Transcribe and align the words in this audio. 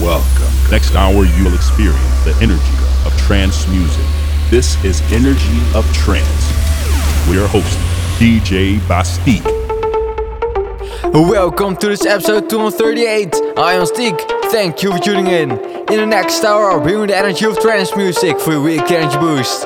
Welcome. 0.00 0.48
Next 0.70 0.94
hour, 0.94 1.26
you 1.26 1.44
will 1.44 1.54
experience 1.54 2.24
the 2.24 2.34
energy 2.40 2.72
of 3.04 3.14
trance 3.18 3.68
music. 3.68 4.02
This 4.48 4.82
is 4.82 5.02
Energy 5.12 5.60
of 5.74 5.84
Trance. 5.92 6.46
We 7.28 7.38
are 7.38 7.46
hosting 7.46 7.82
DJ 8.16 8.78
BastiQ. 8.88 9.44
Welcome 11.12 11.76
to 11.76 11.88
this 11.88 12.06
episode 12.06 12.48
238. 12.48 13.34
I 13.58 13.74
am 13.74 13.82
BastiQ. 13.82 14.50
Thank 14.50 14.82
you 14.82 14.92
for 14.92 14.98
tuning 14.98 15.26
in. 15.26 15.50
In 15.50 15.96
the 15.98 16.06
next 16.06 16.44
hour, 16.44 16.70
I'll 16.70 16.80
bring 16.80 17.00
you 17.00 17.06
the 17.06 17.16
energy 17.18 17.44
of 17.44 17.60
trance 17.60 17.94
music 17.94 18.40
for 18.40 18.52
your 18.52 18.62
week 18.62 18.90
energy 18.90 19.18
boost. 19.18 19.64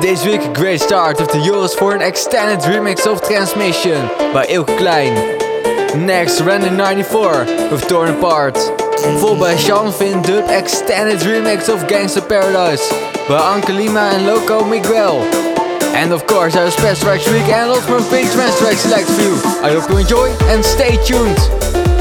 This 0.00 0.24
week, 0.24 0.42
a 0.42 0.52
great 0.52 0.82
start 0.82 1.18
with 1.18 1.32
the 1.32 1.40
Joris 1.40 1.74
Voorn 1.74 1.96
an 1.96 2.02
extended 2.02 2.60
remix 2.60 3.10
of 3.10 3.20
Transmission 3.22 4.06
by 4.32 4.46
Eelke 4.46 4.78
Kleijn. 4.78 6.06
Next, 6.06 6.40
Render 6.42 6.70
94 6.70 7.44
with 7.72 7.88
Torn 7.88 8.10
Apart. 8.10 8.83
Followed 9.02 9.40
by 9.40 9.56
Sean 9.56 9.92
Finn 9.92 10.22
Dub 10.22 10.48
extended 10.48 11.18
remix 11.20 11.68
of 11.68 11.88
Gangsta 11.88 12.26
Paradise 12.26 12.88
by 13.28 13.40
Anke 13.40 13.76
Lima 13.76 14.10
and 14.14 14.26
Loco 14.26 14.64
Miguel. 14.64 15.18
And 15.94 16.12
of 16.12 16.26
course, 16.26 16.56
our 16.56 16.70
special 16.70 17.04
tracks 17.04 17.28
week 17.30 17.48
and 17.48 17.68
more 17.88 18.00
big 18.10 18.30
trance 18.32 18.58
tracks 18.58 18.80
select 18.80 19.08
you. 19.20 19.34
I 19.62 19.72
hope 19.72 19.90
you 19.90 19.98
enjoy 19.98 20.30
and 20.50 20.64
stay 20.64 20.96
tuned. 21.04 21.93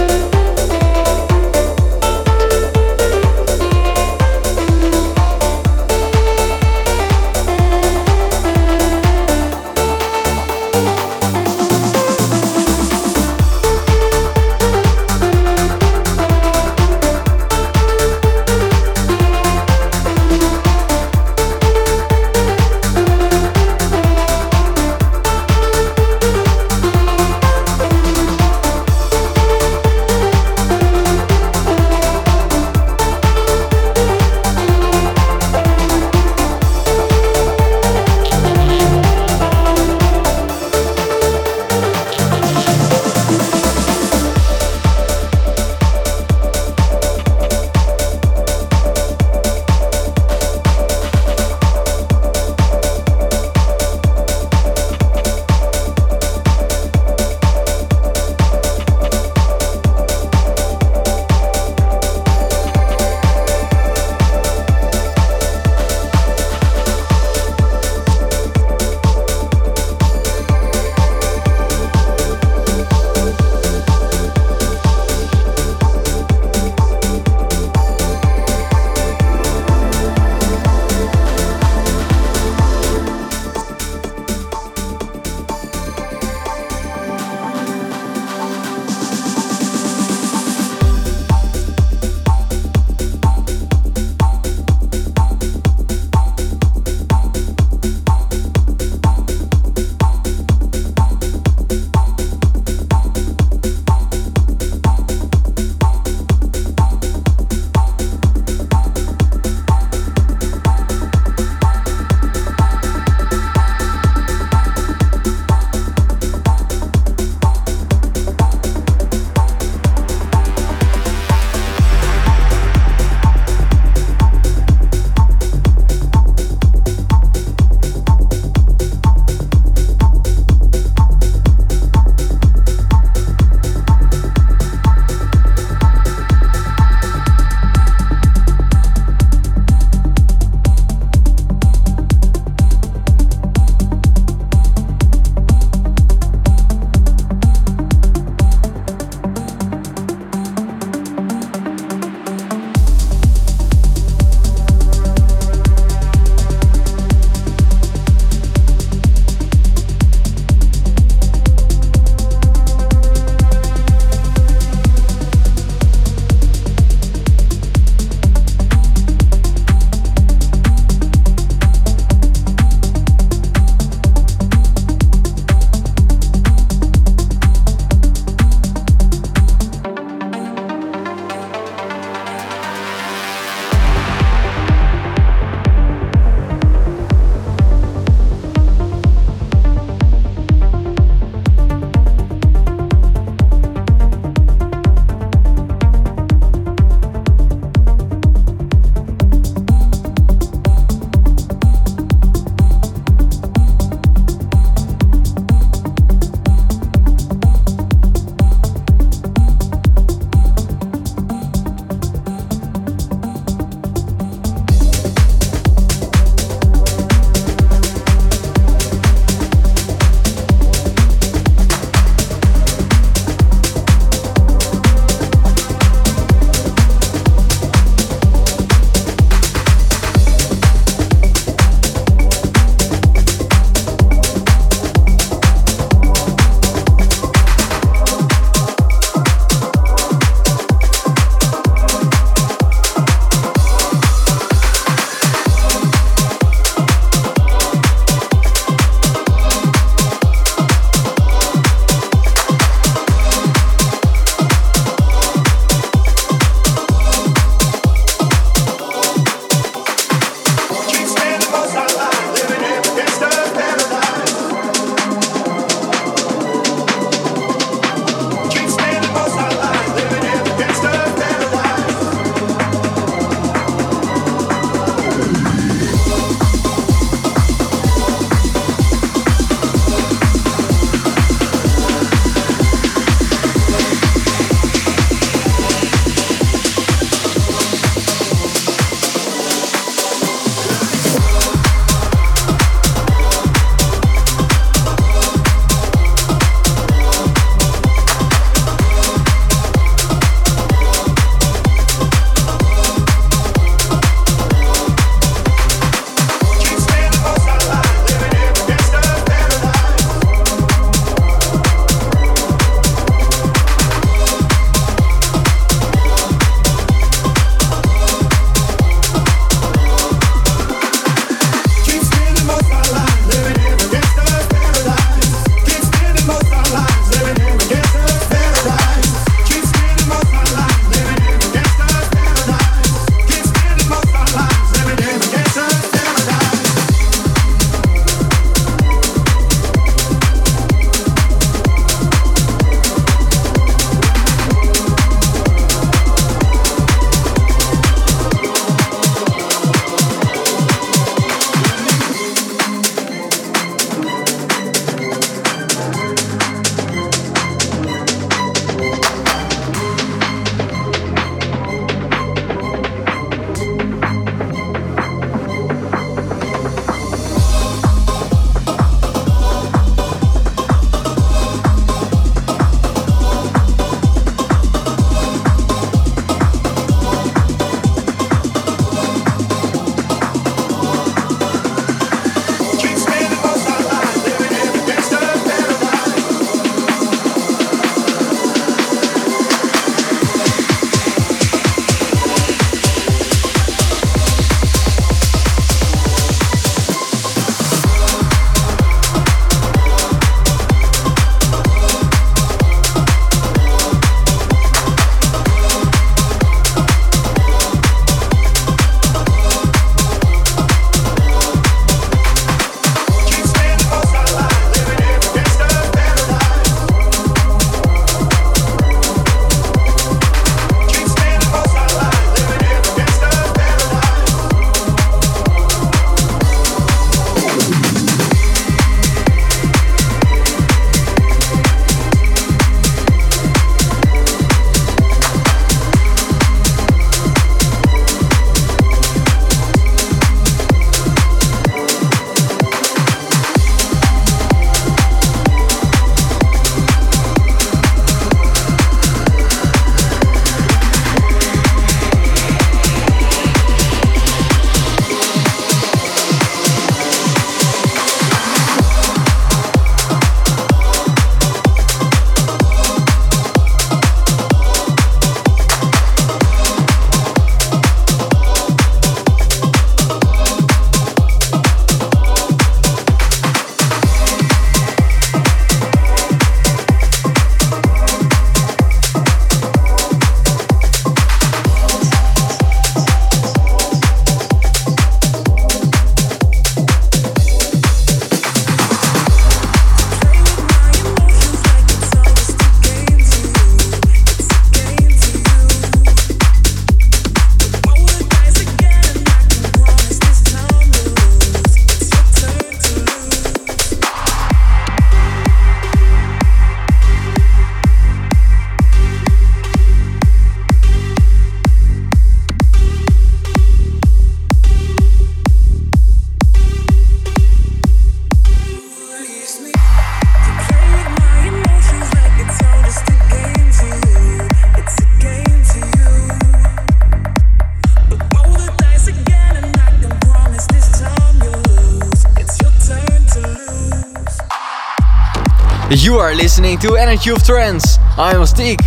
You 536.03 536.17
are 536.17 536.35
listening 536.35 536.79
to 536.79 536.97
Energy 536.97 537.29
of 537.29 537.41
Trance. 537.45 537.97
I'm 538.17 538.41
BastiQ. 538.41 538.77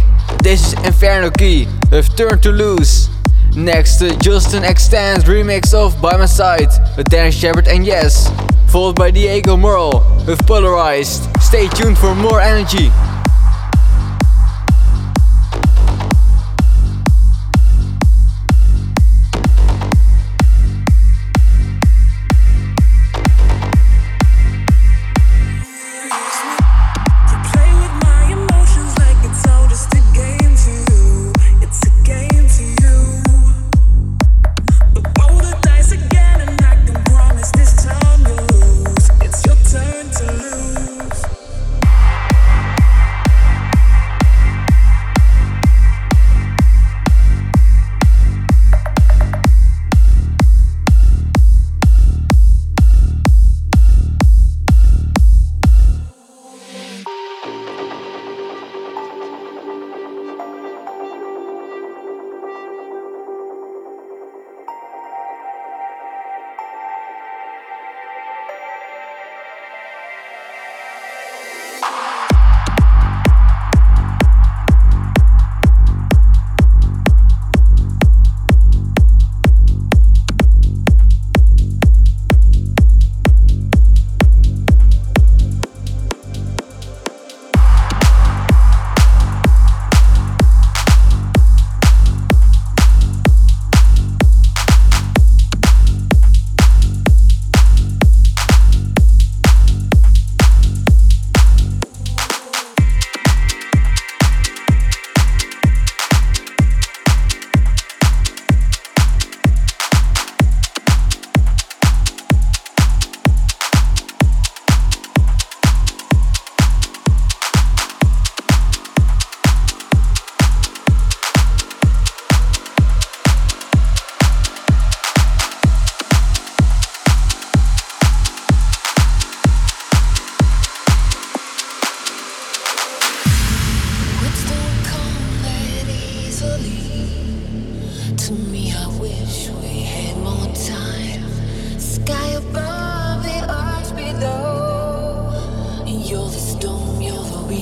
This 0.43 0.75
is 0.75 0.85
Inferno 0.85 1.31
Key 1.31 1.67
with 1.91 2.15
Turn 2.15 2.39
to 2.41 2.53
Lose. 2.53 3.09
Next, 3.57 4.03
uh, 4.03 4.11
Joston 4.21 4.69
Extends 4.69 5.25
remix 5.25 5.73
of 5.73 5.99
By 6.03 6.19
My 6.19 6.27
Side 6.27 6.69
with 6.95 7.09
Dennis 7.09 7.35
Sheperd 7.41 7.69
and 7.69 7.87
JES. 7.87 8.29
Followed 8.71 8.97
by 8.97 9.11
Diego 9.11 9.57
Morrill 9.57 10.05
with 10.27 10.47
Polarized. 10.47 11.23
Stay 11.41 11.69
tuned 11.69 11.97
for 11.97 12.15
more 12.15 12.39
energy. 12.39 12.91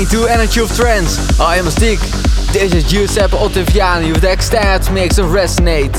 listening 0.00 0.20
to 0.20 0.32
Energy 0.32 0.60
of 0.60 0.74
Trance. 0.74 1.38
I 1.40 1.56
am 1.56 1.64
BastiQ. 1.66 2.52
This 2.52 2.72
is 2.72 2.90
Giuseppe 2.90 3.36
Ottaviani 3.36 4.12
with 4.12 4.22
the 4.22 4.32
extended 4.32 4.90
mix 4.92 5.18
of 5.18 5.26
Resonate. 5.26 5.94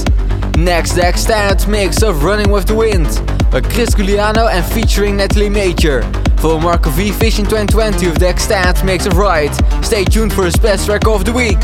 Next, 0.58 0.94
the 0.94 1.08
extended 1.08 1.68
mix 1.68 2.02
of 2.02 2.24
Running 2.24 2.52
with 2.52 2.66
the 2.66 2.74
Wind 2.74 3.08
by 3.52 3.62
Chris 3.62 3.94
Giuliano 3.94 4.48
and 4.48 4.66
featuring 4.66 5.18
Natalie 5.18 5.50
Major. 5.50 6.02
For 6.38 6.60
Marco 6.60 6.90
V 6.90 7.12
Vision 7.12 7.46
2020 7.46 8.08
with 8.08 8.18
the 8.18 8.30
extended 8.30 8.84
mix 8.84 9.06
of 9.06 9.18
Ride. 9.18 9.54
Stay 9.86 10.04
tuned 10.04 10.34
for 10.34 10.46
his 10.46 10.56
best 10.58 10.86
track 10.88 11.06
of 11.06 11.26
the 11.26 11.34
week. 11.34 11.60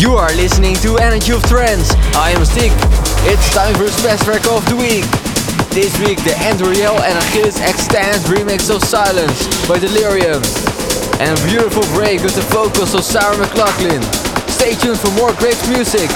You 0.00 0.16
are 0.16 0.32
listening 0.32 0.76
to 0.76 0.96
Energy 0.96 1.32
of 1.32 1.42
Trance. 1.42 1.92
I 2.16 2.30
am 2.30 2.40
BastiQ. 2.40 2.72
It's 3.28 3.52
time 3.52 3.74
for 3.76 3.84
the 3.84 4.00
best 4.00 4.24
track 4.24 4.48
of 4.48 4.64
the 4.64 4.74
week. 4.74 5.04
This 5.76 5.92
week, 6.00 6.16
the 6.24 6.32
Andrew 6.40 6.72
Rayel 6.72 6.96
and 7.04 7.20
Achilles 7.28 7.60
extended 7.60 8.24
remix 8.24 8.74
of 8.74 8.80
Silence 8.80 9.44
by 9.68 9.76
Delerium. 9.76 10.40
And 11.20 11.36
a 11.36 11.42
beautiful 11.44 11.84
break 11.92 12.24
with 12.24 12.32
the 12.32 12.48
vocals 12.48 12.94
of 12.94 13.04
Sarah 13.04 13.36
McLachlan. 13.36 14.00
Stay 14.48 14.72
tuned 14.72 14.98
for 14.98 15.12
more 15.20 15.34
great 15.36 15.60
music. 15.68 16.08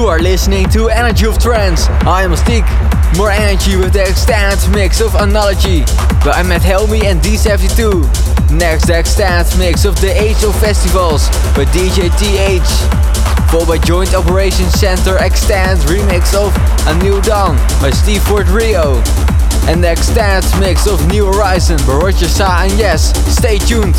You 0.00 0.06
are 0.06 0.18
listening 0.18 0.66
to 0.70 0.88
Energy 0.88 1.26
of 1.26 1.38
Trance. 1.38 1.86
I 2.08 2.22
am 2.22 2.30
BastiQ. 2.30 3.18
More 3.18 3.30
energy 3.30 3.76
with 3.76 3.92
the 3.92 4.08
extended 4.08 4.66
mix 4.72 4.98
of 5.02 5.14
Analogy 5.14 5.84
by 6.24 6.40
Ahmed 6.40 6.62
Helmy 6.62 7.04
and 7.04 7.20
D72. 7.20 8.08
Next, 8.50 8.86
the 8.86 8.98
extended 8.98 9.54
mix 9.58 9.84
of 9.84 10.00
the 10.00 10.08
Age 10.08 10.42
of 10.42 10.58
Festivals 10.58 11.28
by 11.52 11.66
DJ 11.66 12.08
TH. 12.16 12.64
Followed 13.52 13.68
by 13.68 13.76
Joint 13.76 14.14
Operations 14.14 14.72
Center 14.72 15.22
extended 15.22 15.84
remix 15.86 16.32
of 16.32 16.48
A 16.88 16.96
New 17.04 17.20
Dawn 17.20 17.56
by 17.78 17.90
Steve 17.90 18.22
Forte 18.22 18.48
Rio. 18.48 19.02
And 19.68 19.84
the 19.84 19.92
extended 19.92 20.48
mix 20.58 20.86
of 20.86 21.06
New 21.08 21.26
Horizon 21.26 21.76
by 21.86 22.00
Roger 22.00 22.26
Shah 22.26 22.62
and 22.62 22.72
JES, 22.72 23.12
stay 23.36 23.58
tuned. 23.58 23.96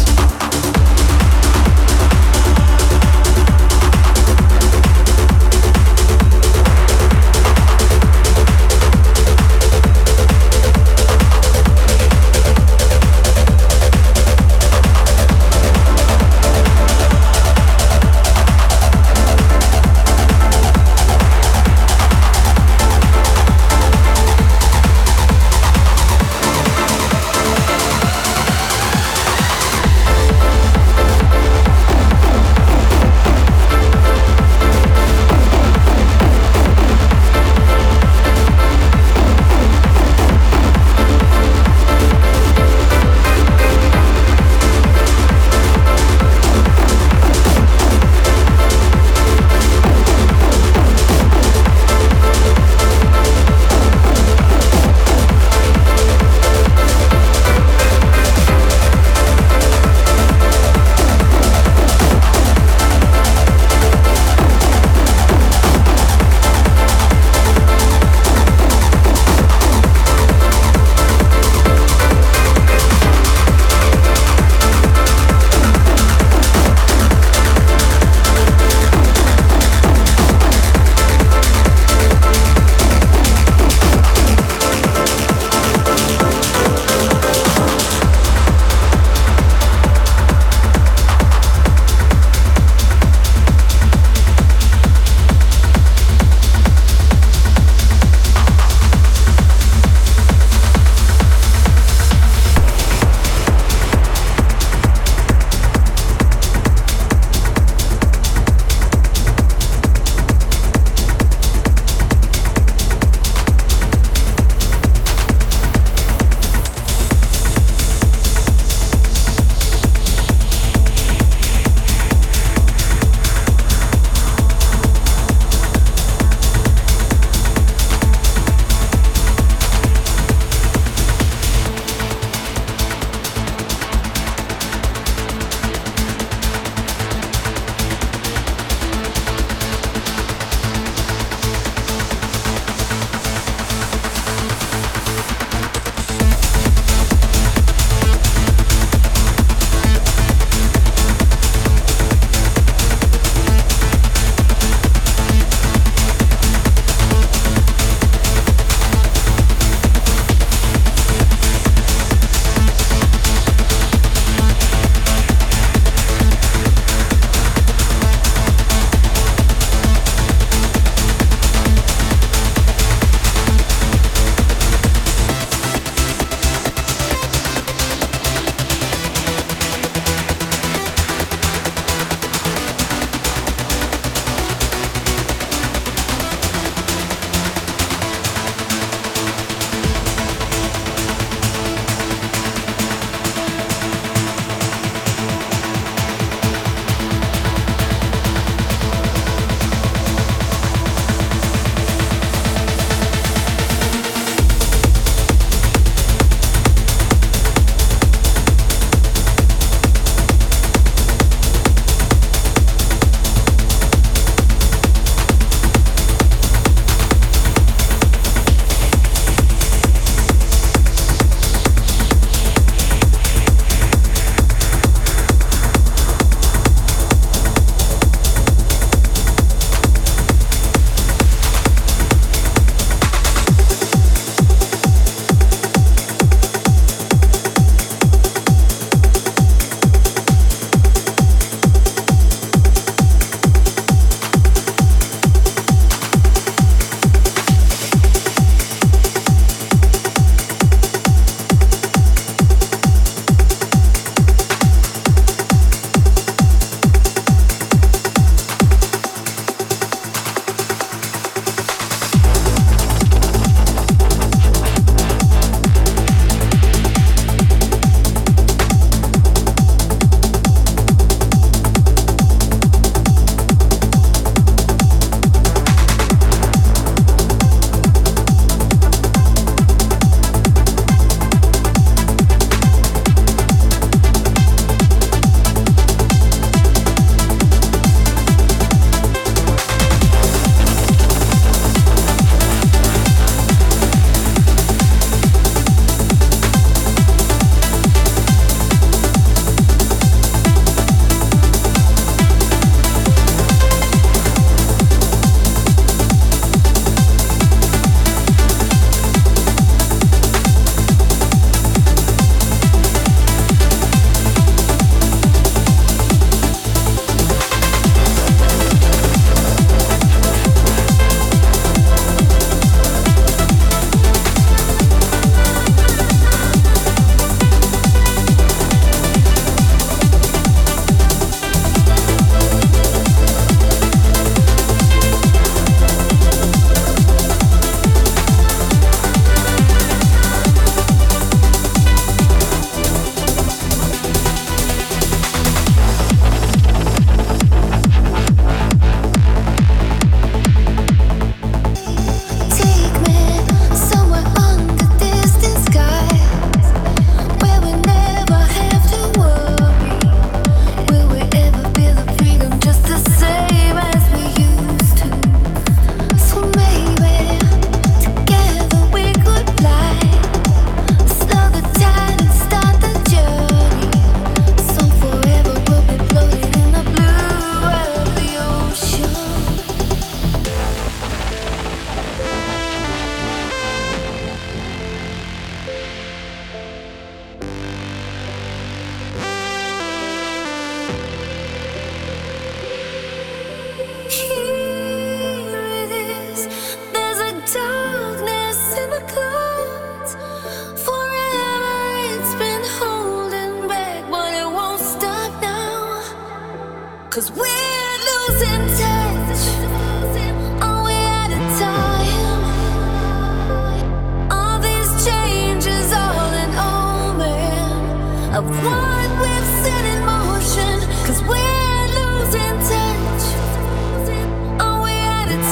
we're 418.72 419.02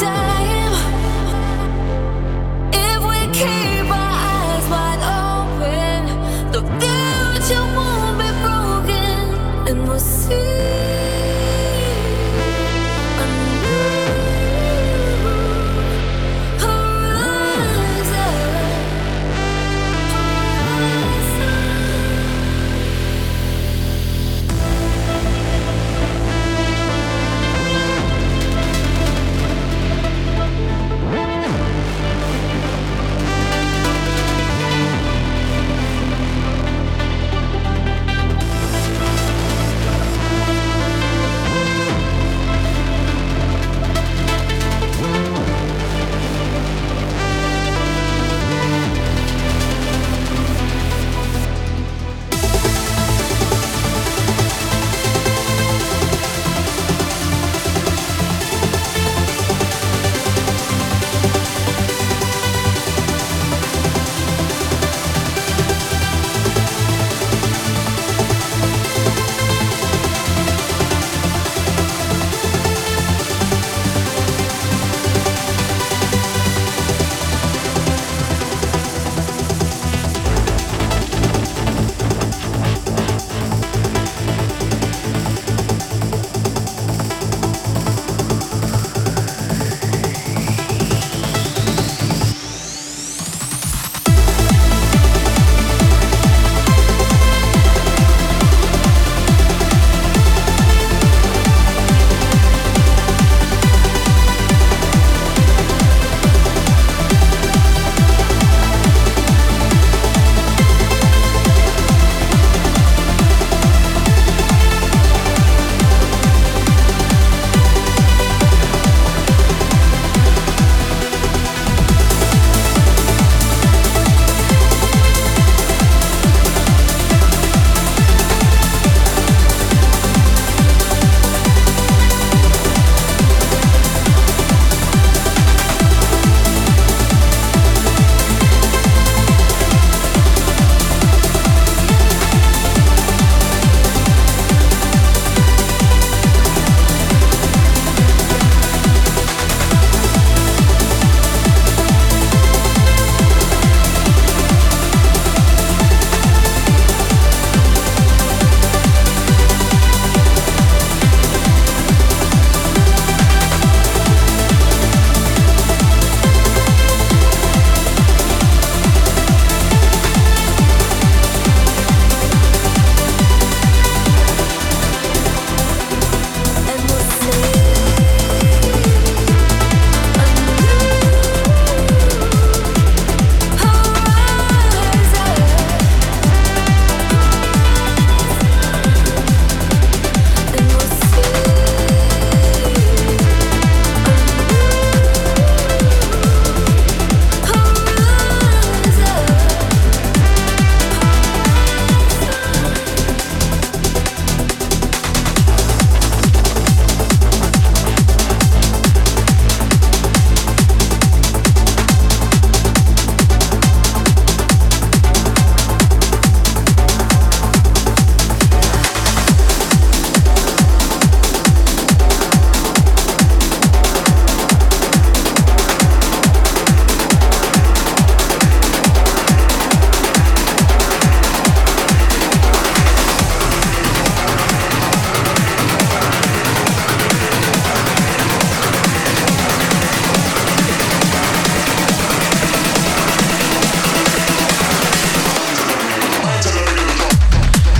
time 0.02 0.39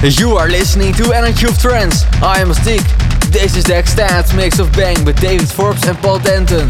You 0.02 0.38
are 0.38 0.48
listening 0.48 0.94
to 0.94 1.12
Energy 1.12 1.46
of 1.46 1.60
Trance. 1.60 2.06
I 2.24 2.40
am 2.40 2.48
BastiQ. 2.48 3.32
This 3.34 3.58
is 3.58 3.66
the 3.66 3.78
extended 3.78 4.34
mix 4.34 4.58
of 4.58 4.72
Bang 4.72 5.04
with 5.04 5.20
David 5.20 5.50
Forbes 5.50 5.86
and 5.90 5.98
Paul 5.98 6.20
Denton. 6.20 6.70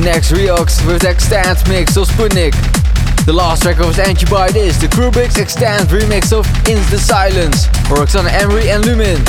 Next 0.00 0.32
Rehoxx 0.32 0.80
with 0.86 1.02
the 1.02 1.10
extended 1.10 1.60
mix 1.68 1.98
of 1.98 2.08
Sputnik. 2.08 2.56
The 3.26 3.32
last 3.32 3.60
track 3.60 3.78
was 3.78 3.98
Energy 3.98 4.24
by 4.24 4.50
This, 4.50 4.78
the 4.78 4.86
Crubbixz 4.86 5.36
extended 5.36 5.88
remix 5.92 6.32
of 6.32 6.46
In 6.66 6.80
the 6.88 6.98
Silence, 6.98 7.68
Roxanne 7.90 8.26
Emery 8.26 8.70
and 8.70 8.82
Luminn. 8.84 9.20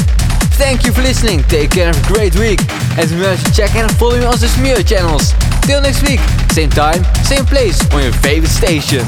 Thank 0.56 0.86
you 0.86 0.94
for 0.94 1.02
listening, 1.02 1.44
take 1.44 1.72
care 1.72 1.88
and 1.88 1.96
have 1.98 2.10
a 2.10 2.14
great 2.14 2.34
week. 2.40 2.62
And 2.96 3.12
remember 3.12 3.44
to 3.44 3.52
check 3.52 3.76
and 3.76 3.92
follow 3.98 4.18
me 4.18 4.24
on 4.24 4.40
the 4.40 4.48
Smear 4.48 4.82
channels. 4.84 5.34
Till 5.64 5.82
next 5.82 6.02
week, 6.08 6.22
same 6.56 6.70
time, 6.70 7.04
same 7.28 7.46
place 7.46 7.84
on 7.92 8.04
your 8.04 8.14
favorite 8.14 8.56
station. 8.56 9.04